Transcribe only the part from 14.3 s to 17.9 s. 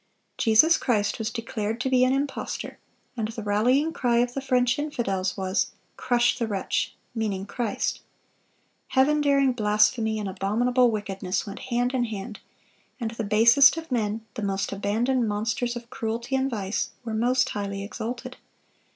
the most abandoned monsters of cruelty and vice, were most highly